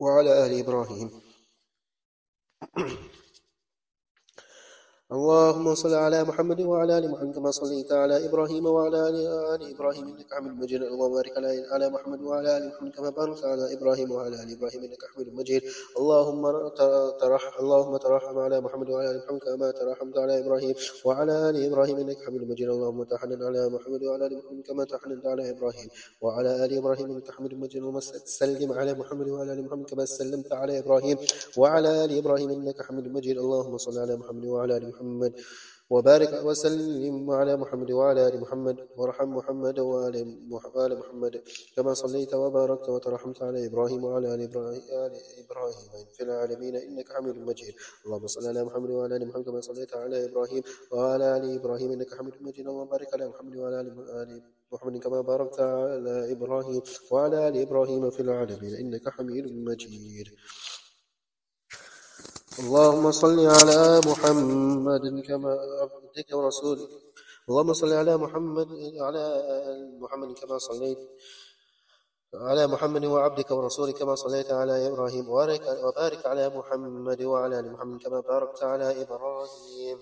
وعلى 0.00 0.46
آل 0.46 0.52
إبراهيم. 0.62 1.10
اللهم 5.12 5.74
صل 5.74 5.94
على 5.94 6.24
محمد 6.24 6.60
وعلى 6.60 6.98
ال 6.98 7.10
محمد 7.10 7.34
كما 7.34 7.50
صليت 7.50 7.92
على 7.92 8.26
إبراهيم 8.26 8.66
وعلى 8.66 9.08
ال 9.08 9.70
إبراهيم 9.74 10.04
انك 10.08 10.34
حميد 10.34 10.52
مجيد 10.62 10.82
اللهم 10.82 11.12
بارك 11.12 11.32
على 11.72 11.88
محمد 11.90 12.20
وعلى 12.22 12.56
ال 12.56 12.68
محمد 12.68 12.90
كما 12.96 13.10
باركت 13.10 13.44
على 13.44 13.64
إبراهيم 13.74 14.12
وعلى 14.12 14.36
ال 14.42 14.52
إبراهيم 14.56 14.82
انك 14.84 15.02
حميد 15.12 15.28
مجيد 15.34 15.62
اللهم 16.00 16.42
ترحم 17.22 17.54
اللهم 17.62 17.96
ترحم 17.96 18.38
على 18.38 18.60
محمد 18.60 18.88
وعلى 18.90 19.10
ال 19.10 19.18
محمد 19.18 19.40
كما 19.40 19.70
ترحمت 19.70 20.18
على 20.18 20.34
إبراهيم 20.42 20.74
وعلى 21.06 21.50
ال 21.50 21.56
إبراهيم 21.68 21.96
انك 21.96 22.18
حميد 22.26 22.42
مجيد 22.50 22.68
اللهم 22.68 23.02
تحنن 23.12 23.42
على 23.48 23.68
محمد 23.74 24.02
وعلى 24.08 24.26
ال 24.26 24.34
محمد 24.38 24.62
كما 24.68 24.84
تحننت 24.84 25.26
على 25.26 25.50
إبراهيم 25.50 25.88
وعلى 26.20 26.50
ال 26.64 26.70
إبراهيم 26.80 27.06
انك 27.10 27.30
حميد 27.36 27.52
مجيد 27.64 27.80
اللهم 27.82 28.00
سلم 28.40 28.72
على 28.72 28.92
محمد 29.00 29.28
وعلى 29.28 29.52
ال 29.52 29.60
محمد 29.66 29.86
كما 29.90 30.04
سلمت 30.04 30.52
على 30.60 30.78
إبراهيم 30.82 31.16
وعلى 31.60 31.90
ال 32.04 32.10
إبراهيم 32.20 32.48
انك 32.50 32.78
حميد 32.86 33.06
مجيد 33.16 33.36
اللهم 33.44 33.74
صل 33.86 33.96
على 34.04 34.14
محمد 34.22 34.44
وعلى 34.54 34.76
ال 34.76 34.84
محمد 34.88 34.97
محمد. 34.98 35.32
وبارك 35.90 36.32
وسلم 36.44 37.30
على 37.30 37.56
محمد 37.56 37.90
وعلى 37.90 38.28
آل 38.28 38.40
محمد. 38.40 38.76
وارحم 38.96 39.28
محمد 39.38 39.78
وآل 39.78 40.16
محمد. 40.98 41.34
كما 41.76 41.94
صليت 41.94 42.34
وباركت 42.34 42.88
وترحمت 42.88 43.42
على 43.42 43.66
إبراهيم 43.66 44.04
وعلى 44.04 44.34
آل 44.34 44.40
إبراهيم. 44.42 44.82
في 46.14 46.22
العالمين 46.22 46.76
إنك 46.76 47.08
حميد 47.12 47.36
مجيد. 47.48 47.74
اللهم 48.06 48.26
صل 48.26 48.46
على 48.46 48.64
محمد 48.64 48.90
وعلى 48.90 49.16
آل 49.16 49.28
محمد 49.28 49.44
كما 49.44 49.60
صليت 49.60 49.96
على 49.96 50.24
إبراهيم 50.24 50.62
وعلى 50.92 51.36
آل 51.36 51.44
إبراهيم 51.58 51.92
إنك 51.92 52.14
حميد 52.14 52.34
مجيد. 52.40 52.66
اللهم 52.68 52.88
بارك 52.88 53.14
على 53.14 53.28
محمد 53.28 53.56
وعلى 53.56 53.80
آل 53.80 54.42
محمد 54.72 54.96
كما 54.96 55.20
باركت 55.20 55.60
على 55.60 56.32
إبراهيم 56.32 56.82
وعلى 57.10 57.48
آل 57.48 57.56
إبراهيم 57.56 58.10
في 58.10 58.20
العالمين 58.20 58.74
إنك 58.74 59.08
حميد 59.08 59.46
مجيد. 59.68 60.28
اللهم 62.58 63.12
صل 63.12 63.38
على 63.46 64.00
محمد 64.06 65.04
كما 65.28 65.52
عبدك 65.80 66.28
ورسولك. 66.32 66.90
اللهم 67.48 67.72
صل 67.72 67.92
على 67.92 68.16
محمد 68.16 68.68
على 69.00 69.24
محمد 70.02 70.38
كما 70.38 70.58
صليت 70.58 70.98
على 72.34 72.66
محمد 72.66 73.04
وعبدك 73.04 73.50
ورسولك 73.50 73.94
كما 73.94 74.14
صليت 74.14 74.50
على 74.52 74.88
إبراهيم 74.88 75.28
وبارك 75.28 76.26
على 76.26 76.48
محمد 76.48 77.22
وعلى 77.22 77.58
آل 77.60 77.72
محمد 77.72 78.02
كما 78.02 78.20
باركت 78.20 78.62
على 78.62 79.02
إبراهيم. 79.02 79.98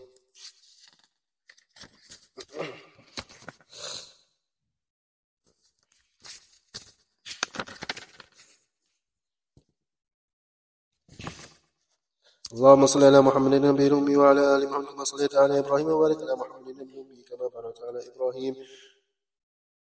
اللهم 12.53 12.87
صل 12.87 13.05
على 13.05 13.21
محمد 13.21 13.53
النبي 13.53 13.87
الأمي 13.87 14.17
وعلى 14.17 14.57
آل 14.57 14.69
محمد 14.71 14.85
كما 14.85 15.05
صليت 15.05 15.35
على 15.35 15.59
إبراهيم 15.59 15.89
وبارك 15.89 16.23
على 16.23 16.35
محمد 16.37 16.69
النبي 16.69 16.95
الأمي 16.95 17.23
كما 17.23 17.49
باركت 17.49 17.83
على 17.83 18.01
إبراهيم. 18.15 18.55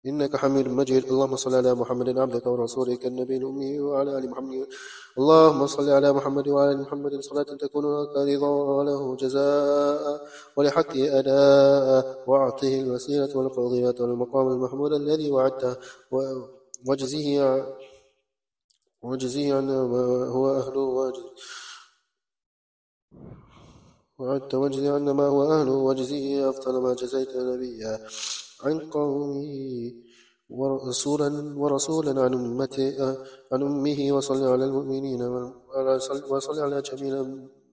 إنك 0.06 0.36
حميد 0.36 0.68
مجيد. 0.68 1.04
اللهم 1.04 1.36
صل 1.36 1.54
على 1.54 1.74
محمد 1.74 2.18
عبدك 2.18 2.46
ورسولك 2.46 3.06
النبي 3.06 3.36
الأمي 3.36 3.80
وعلى 3.80 4.18
آل 4.18 4.30
محمد. 4.30 4.66
اللهم 5.18 5.66
صل 5.66 5.90
على 5.90 6.12
محمد 6.12 6.48
وعلى 6.48 6.70
آل 6.72 6.80
محمد 6.80 7.20
صلاة 7.20 7.42
تكون 7.42 7.84
لك 8.02 8.16
رضا 8.16 8.48
وله 8.48 9.16
جزاء. 9.16 10.28
ولحقه 10.56 11.18
أداء. 11.18 12.24
وأعطه 12.26 12.80
الوسيلة 12.80 13.36
والفضيلة 13.36 13.94
والمقام 14.00 14.48
المحمود 14.48 14.92
الذي 14.92 15.30
وعدته. 15.30 15.76
وجزيه 16.86 17.66
وجزيه 19.02 19.54
عن 19.54 19.66
ما 19.66 20.28
هو 20.28 20.44
أهله 20.60 20.80
وجزيه 20.80 21.34
وعدت 24.18 24.54
وجزي 24.54 24.88
عن 24.88 25.10
ما 25.10 25.26
هو 25.26 25.42
أهله 25.42 25.72
وجزيه 25.72 26.50
أفضل 26.50 26.82
ما 26.82 26.94
جزيت 26.94 27.36
نبيا 27.36 27.94
عن 28.64 28.78
قومه 28.90 29.92
ورسولا 30.48 31.58
ورسولا 31.58 32.22
عن 32.22 32.34
أمته 32.34 33.16
عن 33.52 33.62
أمه 33.62 34.12
وصل 34.12 34.44
على 34.44 34.64
المؤمنين 34.64 35.22
وصل 36.30 36.60
على 36.60 36.82
جميع 36.82 37.14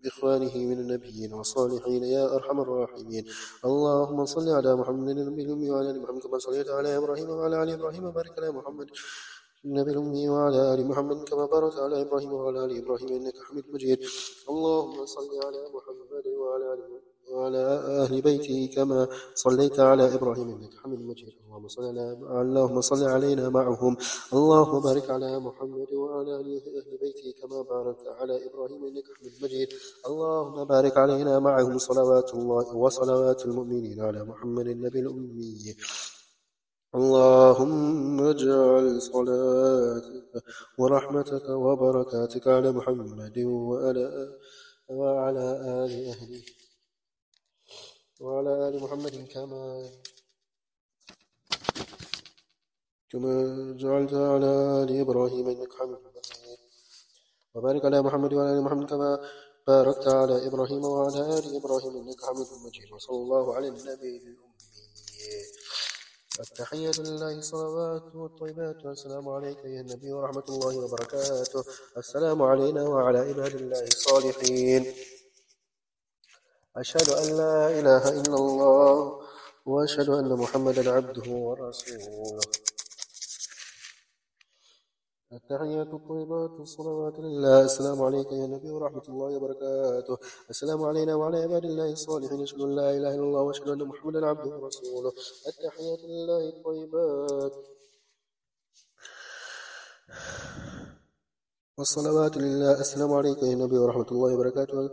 بإخوانه 0.04 0.58
من 0.58 0.80
النبيين 0.80 1.34
والصالحين 1.34 2.04
يا 2.04 2.36
أرحم 2.36 2.60
الراحمين. 2.60 3.26
اللهم 3.66 4.26
صل 4.26 4.50
على 4.50 4.76
محمد 4.76 5.10
النبي 5.18 5.42
الأمي 5.42 5.72
وعلى 5.72 5.90
آل 5.92 6.02
محمد 6.02 6.22
كما 6.22 6.40
صليت 6.40 6.70
على 6.70 6.98
إبراهيم 6.98 7.30
وعلى 7.30 7.64
آل 7.64 7.70
إبراهيم 7.70 8.04
وبارك 8.04 8.34
على 8.40 8.52
محمد. 8.52 8.88
النبي 9.66 9.92
الأمي 9.92 10.30
وعلى 10.30 10.74
آل 10.74 10.88
محمد 10.88 11.30
كما 11.30 11.46
باركت 11.46 11.78
على 11.78 12.02
إبراهيم 12.02 12.34
وعلى 12.34 12.66
آل 12.66 12.78
إبراهيم 12.78 13.10
إنك 13.10 13.34
حميد 13.48 13.66
مجيد. 13.74 14.00
اللهم 14.50 15.06
صل 15.06 15.30
على 15.46 15.62
محمد 15.76 16.26
وعلى 16.42 16.74
آل 16.74 16.82
وعلى 17.32 17.64
أهل 18.04 18.22
بيته 18.22 18.70
كما 18.76 19.08
صليت 19.36 19.80
على 19.80 20.16
إبراهيم 20.16 20.50
إنك 20.50 20.74
حميد 20.84 21.02
مجيد. 21.02 21.34
اللهم 21.46 21.68
صل 21.68 21.84
على 21.84 22.04
اللهم 22.42 22.82
صل 22.82 23.04
علينا 23.04 23.50
معهم. 23.50 23.98
اللهم 24.34 24.80
بارك 24.80 25.10
على 25.10 25.40
محمد 25.40 25.94
وعلى 25.94 26.36
أهل 26.36 26.98
بيته 27.02 27.28
كما 27.42 27.62
باركت 27.62 28.08
على 28.20 28.36
إبراهيم 28.48 28.86
إنك 28.86 29.06
حميد 29.18 29.34
مجيد. 29.44 29.70
اللهم 30.10 30.64
بارك 30.64 30.98
علينا 30.98 31.40
معهم 31.40 31.78
صلوات 31.78 32.34
الله 32.34 32.76
وصلوات 32.76 33.46
المؤمنين 33.46 34.02
على 34.02 34.24
محمد 34.24 34.68
النبي 34.68 35.00
الأمي. 35.00 35.76
اللهم 36.96 38.20
اجعل 38.22 39.02
صلاتك 39.02 40.44
ورحمتك 40.78 41.50
وبركاتك 41.50 42.48
على 42.48 42.72
محمد 42.72 43.38
وعلى 43.40 44.08
وعلى 44.90 45.46
آل 45.84 45.92
أهله. 46.14 46.44
وعلى 48.20 48.68
آل 48.68 48.84
محمد 48.84 49.28
كما 49.34 49.90
كما 53.10 53.34
جعلت 53.82 54.14
على 54.14 54.52
آل 54.84 55.00
إبراهيم 55.00 55.48
إنك 55.48 55.74
حميد 55.80 56.00
وبارك 57.56 57.86
على 57.86 58.02
محمد 58.02 58.34
وعلى 58.34 58.58
آل 58.58 58.62
محمد 58.64 58.90
كما 58.90 59.20
باركت 59.68 60.08
على 60.08 60.48
إبراهيم 60.48 60.84
وعلى 60.86 61.38
آل 61.38 61.56
إبراهيم 61.56 61.94
إنك 61.98 62.22
حميد 62.28 62.48
مجيد. 62.66 62.92
وصلى 62.94 63.18
الله 63.18 63.56
على 63.56 63.68
النبي 63.68 64.18
الأمي. 64.18 65.61
التحية 66.42 66.92
لله 67.00 67.38
الصلوات 67.38 68.16
والطيبات 68.16 68.86
والسلام 68.86 69.30
عليك 69.30 69.58
يا 69.66 69.82
النبي 69.82 70.12
ورحمة 70.14 70.44
الله 70.50 70.78
وبركاته. 70.78 71.64
السلام 71.98 72.42
علينا 72.42 72.84
وعلى 72.84 73.20
عباد 73.20 73.56
الله 73.56 73.84
الصالحين. 73.84 74.94
أشهد 76.78 77.10
أن 77.10 77.38
لا 77.38 77.80
إله 77.80 78.10
إلا 78.10 78.36
الله 78.36 79.22
وأشهد 79.66 80.10
أن 80.10 80.30
محمدا 80.34 80.92
عبده 80.92 81.32
ورسوله. 81.32 82.42
التحيات 85.34 85.94
الطيبات 85.94 86.60
الصلوات 86.60 87.20
لله. 87.20 87.62
السلام 87.64 88.02
عليك 88.02 88.32
يا 88.32 88.48
نبي 88.48 88.70
ورحمة 88.72 89.06
الله 89.10 89.38
وبركاته. 89.38 90.18
السلام 90.50 90.84
علينا 90.84 91.16
وعلى 91.16 91.38
عباد 91.44 91.66
الله 91.66 91.92
الصالحين. 91.92 92.42
أشهد 92.42 92.62
أن 92.62 92.76
لا 92.76 92.90
إله 92.98 93.16
إلا 93.16 93.24
الله 93.24 93.42
وأشهد 93.42 93.70
أن 93.70 93.84
محمدا 93.92 94.26
عبده 94.26 94.58
ورسوله. 94.58 95.12
التحيات 95.48 96.00
لله 96.04 96.50
الطيبات. 96.50 97.54
والصلوات 101.78 102.38
لله. 102.38 102.80
السلام 102.80 103.12
عليك 103.14 103.44
يا 103.44 103.56
نبي 103.56 103.78
ورحمة 103.78 104.10
الله 104.12 104.34
وبركاته. 104.36 104.92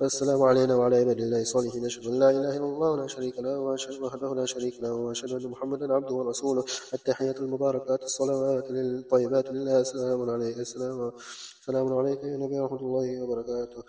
والسلام 0.00 0.42
علينا 0.42 0.74
وعلى 0.76 0.96
عباد 0.96 1.20
الله 1.20 1.40
الصالحين. 1.40 1.84
أشهد 1.86 2.06
أن 2.06 2.18
لا 2.18 2.30
إله 2.30 2.56
إلا 2.56 2.64
الله 2.64 2.96
لا 2.96 3.06
شريك 3.06 3.38
له 3.38 3.58
وأشهد 3.58 4.00
وحده 4.02 4.34
لا 4.34 4.46
شريك 4.46 4.80
له 4.80 4.92
وأشهد 4.92 5.32
أن 5.32 5.46
محمدا 5.50 5.94
عبده 5.94 6.14
ورسوله. 6.14 6.64
التحيات 6.94 7.36
المباركات 7.36 8.02
الصلوات 8.02 8.64
الطيبات 8.70 9.46
لله. 9.48 9.80
السلام 9.80 10.30
عليك 10.30 10.56
السلام. 10.56 11.12
السلام 11.60 11.92
عليك 11.98 12.24
يا 12.24 12.36
نبي 12.36 12.60
ورحمة 12.60 12.80
الله 12.80 13.22
وبركاته. 13.22 13.82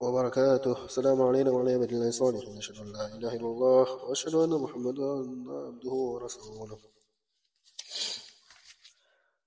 وبركاته. 0.00 0.84
السلام 0.84 1.22
علينا 1.22 1.50
وعلى 1.50 1.72
عباد 1.74 1.92
الله 1.92 2.08
الصالحين. 2.08 2.58
أشهد 2.58 2.78
أن 2.78 2.92
لا 2.92 3.06
إله 3.06 3.32
إلا 3.36 3.46
الله 3.54 3.86
وأشهد 4.04 4.34
أن 4.34 4.50
محمدا 4.50 5.10
عبده 5.66 5.90
ورسوله. 5.90 6.78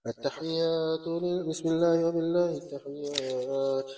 التحيات 0.08 1.06
بسم 1.50 1.68
الله 1.70 1.98
وبالله 2.08 2.50
التحيات. 2.62 3.90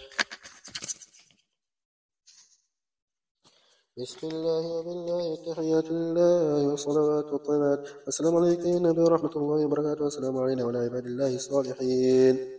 بسم 4.00 4.28
الله 4.28 4.64
وبالله 4.80 5.34
التحيات 5.34 5.92
لله 5.92 6.68
والصلوات 6.68 7.28
والطيبات 7.34 7.80
السلام 8.08 8.36
عليكم 8.36 8.68
يا 8.70 8.80
نبي 8.80 9.02
ورحمة 9.02 9.36
الله 9.36 9.66
وبركاته. 9.66 10.08
السلام 10.08 10.38
علينا 10.38 10.64
وعلى 10.66 10.80
عباد 10.80 11.06
الله 11.06 11.36
الصالحين. 11.36 12.59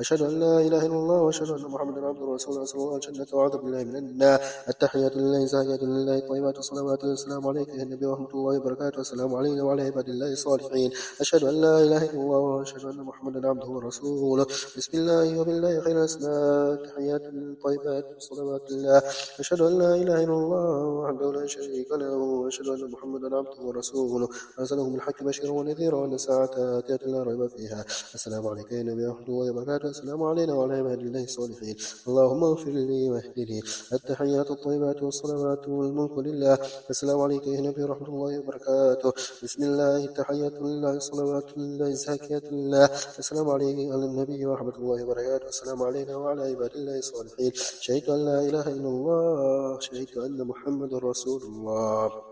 أشهد 0.00 0.22
أن 0.22 0.40
لا 0.40 0.60
إله 0.60 0.86
إلا 0.86 0.96
الله 1.02 1.20
وأشهد 1.22 1.50
أن 1.50 1.62
محمدا 1.62 2.06
عبده 2.06 2.24
ورسوله. 2.24 2.64
صلى 2.64 2.82
الله 2.82 2.94
وسلم 2.94 3.26
وأعوذ 3.32 3.58
بالله 3.58 3.84
من 3.84 3.96
النار. 3.96 4.40
التحيات 4.68 5.16
لله 5.16 5.44
زاكية 5.44 5.82
لله 5.86 6.18
طيبات 6.28 6.58
الصلوات 6.58 7.04
والسلام 7.04 7.46
عليك 7.48 7.68
يا 7.68 7.82
النبي 7.82 8.06
ورحمة 8.06 8.30
الله 8.34 8.54
وبركاته. 8.58 9.00
السلام 9.00 9.34
علينا 9.34 9.62
وعلى 9.62 9.82
عباد 9.82 10.08
الله 10.08 10.32
الصالحين. 10.32 10.90
أشهد 11.20 11.42
أن 11.44 11.54
لا 11.60 11.74
إله 11.86 12.02
إلا 12.10 12.20
الله 12.22 12.38
وأشهد 12.38 12.84
أن 12.84 12.96
محمدا 13.10 13.48
عبده 13.48 13.68
ورسوله. 13.68 14.46
بسم 14.76 14.92
الله 14.94 15.40
وبالله 15.40 15.80
خير 15.80 15.96
الأسماء. 15.98 16.72
التحيات 16.78 17.22
الطيبات 17.34 18.06
الصلوات 18.16 18.70
لله. 18.70 19.02
أشهد 19.42 19.60
أن 19.60 19.78
لا 19.82 19.94
إله 19.94 20.18
إلا 20.24 20.36
الله 20.42 20.86
وحده 21.02 21.32
لا 21.32 21.46
شريك 21.46 21.90
له. 21.92 22.14
وأشهد 22.14 22.68
أن 22.68 22.90
محمدا 22.94 23.36
عبده 23.36 23.60
ورسوله. 23.66 24.28
أرسله 24.58 24.84
بالحق 24.92 25.18
بشيرا 25.22 25.52
ونذيرا. 25.58 25.96
وأن 25.96 26.14
الساعة 26.14 26.54
آتية 26.78 27.02
لا 27.12 27.22
ريب 27.22 27.42
فيها. 27.56 27.84
السلام 28.14 28.46
عليك 28.46 28.72
يا 28.72 28.82
نبي 28.82 29.06
ورحمة 29.06 29.28
الله 29.28 29.50
وبركاته. 29.50 29.87
السلام 29.88 30.22
علينا 30.22 30.52
وعلى 30.54 30.74
عباد 30.74 30.98
الله 30.98 31.24
الصالحين 31.24 31.76
اللهم 32.08 32.44
اغفر 32.44 32.70
لي 32.70 33.10
واهدني. 33.10 33.60
التحيات 33.92 34.50
الطيبات 34.50 35.02
والصلوات 35.02 35.68
والملك 35.68 36.18
لله. 36.18 36.58
السلام 36.90 37.20
عليك 37.20 37.46
يا 37.46 37.60
نبي 37.60 37.82
ورحمة 37.84 38.08
الله 38.08 38.38
وبركاته. 38.38 39.12
بسم 39.42 39.60
الله 39.62 40.04
التحيات 40.04 40.52
لله 40.52 40.92
الصلوات 41.02 41.48
لله 41.58 41.86
الزاكيات 41.86 42.44
لله. 42.52 42.86
السلام 43.18 43.50
عليك 43.50 43.78
على 43.92 44.04
النبي 44.04 44.46
ورحمة 44.46 44.76
الله 44.78 45.04
وبركاته. 45.04 45.48
السلام 45.48 45.82
علينا 45.82 46.16
وعلى 46.16 46.42
عباد 46.42 46.72
الله 46.74 46.98
الصالحين. 46.98 47.52
شهدت 47.80 48.08
أن 48.08 48.20
لا 48.28 48.38
إله 48.48 48.66
إلا 48.76 48.88
الله 48.88 49.78
شهدت 49.80 50.16
أن 50.16 50.38
محمد 50.50 50.92
رسول 50.94 51.42
الله. 51.42 52.27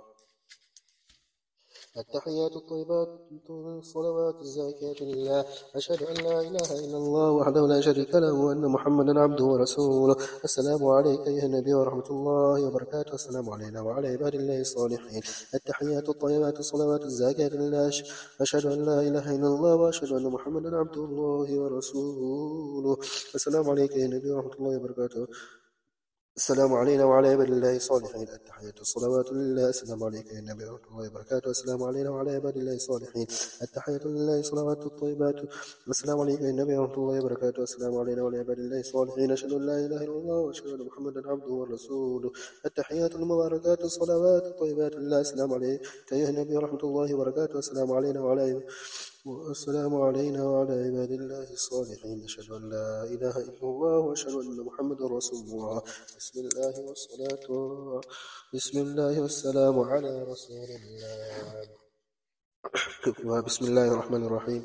التحيات 1.99 2.57
الطيبات 2.57 3.09
الصلوات 3.51 4.41
الزاكيات 4.41 5.03
لله. 5.03 5.45
أشهد 5.77 6.03
أن 6.03 6.15
لا 6.25 6.41
إله 6.41 6.69
إلا 6.85 6.97
الله 6.97 7.31
وحده 7.31 7.67
لا 7.67 7.81
شريك 7.81 8.15
له 8.15 8.33
وأن 8.33 8.65
محمدا 8.67 9.21
عبده 9.21 9.45
ورسوله. 9.45 10.17
السلام 10.45 10.85
عليك 10.85 11.21
أيها 11.27 11.47
النبي 11.47 11.75
ورحمة 11.75 12.09
الله 12.11 12.67
وبركاته. 12.67 13.15
السلام 13.15 13.51
علينا 13.51 13.81
وعلى 13.81 14.09
عباد 14.09 14.35
الله 14.35 14.61
الصالحين. 14.61 15.23
التحيات 15.55 16.09
الطيبات 16.09 16.59
الصلوات 16.59 17.03
الزاكيات 17.03 17.53
لله. 17.53 17.93
أشهد 18.41 18.67
أن 18.67 18.85
لا 18.85 19.01
إله 19.01 19.27
إلا 19.37 19.47
الله 19.47 19.75
وأشهد 19.75 20.13
أن 20.13 20.27
محمدا 20.37 20.77
عبده 20.77 21.05
الله 21.05 21.49
ورسوله. 21.61 22.97
السلام 23.35 23.71
عليك 23.71 23.93
أيها 23.93 24.07
النبي 24.07 24.31
ورحمة 24.31 24.55
الله 24.59 24.77
وبركاته. 24.77 25.27
السلام 26.37 26.73
علينا 26.75 27.05
وعلى 27.05 27.29
عباد 27.29 27.51
الله 27.51 27.77
الصالحين. 27.77 28.29
التحيات 28.29 28.81
الصلوات 28.81 29.33
لله. 29.33 29.69
السلام 29.69 30.05
عليك 30.05 30.27
يا 30.33 30.39
النبي 30.39 30.65
ورحمة 30.65 30.89
الله 30.93 31.09
وبركاته. 31.11 31.51
السلام 31.51 31.83
علينا 31.83 32.11
وعلى 32.11 32.31
عباد 32.37 32.57
الله 32.57 32.75
الصالحين. 32.75 33.27
التحيات 33.63 34.07
لله 34.07 34.41
الصلوات 34.41 34.87
الطيبات. 34.87 35.39
السلام 35.89 36.21
عليك 36.21 36.41
يا 36.41 36.51
النبي 36.51 36.77
ورحمة 36.77 36.95
الله 36.95 37.21
وبركاته. 37.21 37.63
السلام 37.63 37.95
علينا 38.01 38.23
وعلى 38.23 38.39
عباد 38.39 38.59
الله 38.59 38.81
الصالحين. 38.81 39.33
أشهد 39.33 39.53
أن 39.53 39.63
لا 39.67 39.77
إله 39.87 40.01
إلا 40.05 40.17
الله 40.21 40.39
وأشهد 40.47 40.71
أن 40.77 40.87
محمدا 40.87 41.21
عبده 41.31 41.53
ورسوله. 41.61 42.31
التحيات 42.67 43.13
المباركات 43.15 43.81
الصلوات 43.81 44.45
الطيبات 44.53 44.93
لله. 45.01 45.21
السلام 45.21 45.51
عليك 45.55 45.81
يا 46.13 46.29
النبي 46.29 46.57
ورحمة 46.57 46.83
الله 46.89 47.15
وبركاته. 47.15 47.59
السلام 47.59 47.93
علينا 47.93 48.21
وعلى 48.21 48.61
والسلام 49.27 49.95
علينا 49.95 50.45
وعلى 50.45 50.73
عباد 50.73 51.11
الله 51.11 51.53
الصالحين. 51.53 52.25
أشهد 52.25 52.51
أن 52.51 52.71
لا 52.71 53.03
إله 53.05 53.37
إلا 53.39 53.63
الله 53.63 53.99
وأشهد 53.99 54.33
أن 54.33 54.61
محمدا 54.65 55.07
رسول 55.07 55.45
الله. 55.47 55.83
بسم 56.17 56.41
الله 56.41 56.81
والصلاة 56.81 57.47
بسم 58.55 58.79
الله 58.79 59.21
والسلام 59.21 59.81
على 59.81 60.23
رسول 60.23 60.69
الله. 60.79 61.69
بسم 63.47 63.65
الله 63.65 63.93
الرحمن 63.93 64.25
الرحيم. 64.25 64.63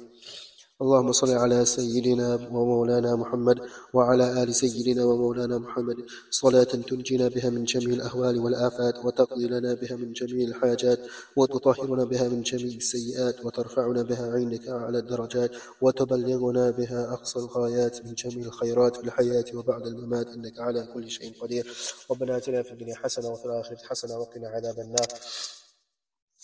اللهم 0.82 1.12
صل 1.12 1.32
على 1.32 1.66
سيدنا 1.66 2.36
ومولانا 2.36 3.16
محمد 3.16 3.58
وعلى 3.94 4.44
آل 4.44 4.56
سيدنا 4.56 5.06
ومولانا 5.06 5.58
محمد. 5.58 5.96
صلاة 6.32 6.64
تنجينا 6.64 7.28
بها 7.28 7.50
من 7.50 7.64
جميع 7.64 7.94
الأهوال 7.96 8.40
والآفات 8.40 9.06
وتقضي 9.06 9.48
لنا 9.48 9.74
بها 9.74 9.96
من 9.96 10.14
جميع 10.14 10.48
الحاجات 10.48 11.00
وتطهرنا 11.36 12.04
بها 12.04 12.28
من 12.30 12.42
جميع 12.42 12.76
السيئات 12.76 13.46
وترفعنا 13.46 14.02
بها 14.02 14.32
عندك 14.32 14.68
أعلى 14.68 14.98
الدرجات 15.00 15.52
وتبلغنا 15.82 16.72
بها 16.72 17.14
أقصى 17.14 17.40
الغايات 17.40 18.06
من 18.06 18.14
جميع 18.14 18.46
الخيرات 18.48 18.96
في 18.96 19.04
الحياة 19.04 19.46
وبعد 19.54 19.88
الممات. 19.88 20.28
إنك 20.28 20.60
على 20.60 20.88
كل 20.94 21.10
شيء 21.10 21.42
قدير. 21.42 21.64
ربنا 22.12 22.38
آتنا 22.38 22.64
في 22.64 22.72
الدنيا 22.72 22.96
حسنة 22.96 23.30
وفي 23.30 23.46
الآخرة 23.46 23.78
حسنة 23.90 24.18
وقنا 24.18 24.48
عذاب 24.48 24.80
النار. 24.80 25.08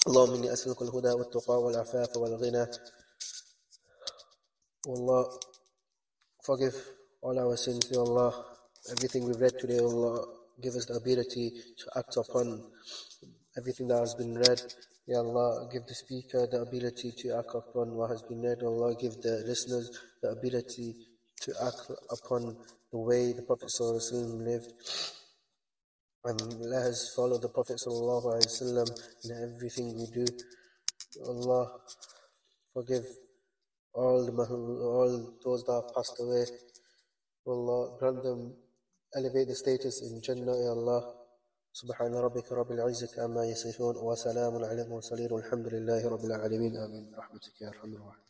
اللهم 0.08 0.34
إني 0.34 0.54
أسألك 0.54 0.82
الهدى 0.82 1.12
والتقى 1.12 1.62
والعفاف 1.62 2.18
والغنى. 2.18 2.66
O 4.88 4.94
Allah, 4.96 5.28
forgive 6.46 6.74
all 7.22 7.38
our 7.38 7.58
sins, 7.58 7.92
Ya 7.92 8.00
Allah. 8.00 8.32
Everything 8.90 9.26
we've 9.26 9.42
read 9.42 9.60
today, 9.60 9.80
Allah, 9.80 10.26
give 10.64 10.76
us 10.76 10.86
the 10.86 10.94
ability 10.94 11.52
to 11.78 12.00
act 12.00 12.16
upon 12.16 12.64
everything 13.58 13.90
that 13.90 14.00
has 14.00 14.16
been 14.16 14.36
read. 14.36 14.62
Ya 15.06 15.20
Allah, 15.20 15.68
give 15.74 15.86
the 15.86 15.94
speaker 15.94 16.48
the 16.50 16.62
ability 16.62 17.12
to 17.18 17.36
act 17.38 17.52
upon 17.54 17.96
what 17.96 18.12
has 18.12 18.24
been 18.24 18.42
read. 18.42 18.64
Allah, 18.64 18.96
give 18.96 19.22
the 19.22 19.44
listeners 19.46 19.92
the 20.22 20.30
ability 20.30 20.96
to 21.42 21.52
act 21.66 21.92
upon 22.10 22.56
the 22.90 22.98
way 22.98 23.34
the 23.34 23.42
Prophet 23.42 23.68
lived. 24.14 24.72
And 26.24 26.40
let 26.62 26.84
us 26.88 27.12
follow 27.14 27.38
the 27.38 27.50
Prophet 27.50 27.76
ﷺ 27.86 28.88
in 29.26 29.52
everything 29.52 29.98
we 30.00 30.08
do. 30.16 30.26
Allah, 31.28 31.74
forgive 32.74 33.04
all 33.98 34.20
the 34.26 34.34
all 34.98 35.14
those 35.44 35.62
that 35.66 35.76
have 35.80 35.90
passed 35.96 36.18
away. 36.20 36.46
Allah 37.48 37.98
grant 38.00 38.24
them 38.24 38.42
elevate 39.18 39.48
the 39.48 39.56
status 39.56 39.96
in 40.06 40.22
Jannah, 40.22 40.58
Ya 40.66 40.72
Allah. 40.80 41.02
سبحان 41.78 42.14
ربك 42.16 42.52
رب 42.52 42.72
العزة 42.72 43.24
عما 43.24 43.46
يصفون 43.46 43.98
وسلام 43.98 44.56
على 44.66 44.82
المرسلين 44.82 45.32
والحمد 45.32 45.68
لله 45.68 46.10
رب 46.10 46.26
العالمين 46.26 46.78
آمين 46.78 47.12
برحمتك 47.12 47.62
يا 47.62 47.68
أرحم 47.70 47.94
الراحمين 47.94 48.27